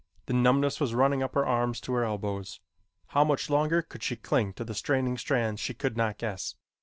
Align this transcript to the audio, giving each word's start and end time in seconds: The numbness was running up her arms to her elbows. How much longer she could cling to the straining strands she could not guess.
The 0.25 0.33
numbness 0.33 0.79
was 0.79 0.95
running 0.95 1.21
up 1.21 1.35
her 1.35 1.45
arms 1.45 1.79
to 1.81 1.93
her 1.93 2.03
elbows. 2.03 2.59
How 3.09 3.23
much 3.23 3.51
longer 3.51 3.85
she 3.99 4.15
could 4.15 4.23
cling 4.23 4.53
to 4.53 4.63
the 4.63 4.73
straining 4.73 5.15
strands 5.19 5.61
she 5.61 5.75
could 5.75 5.95
not 5.95 6.17
guess. 6.17 6.55